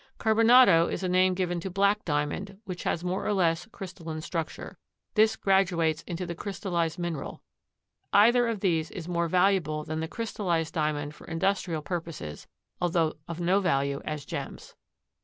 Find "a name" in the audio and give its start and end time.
1.03-1.35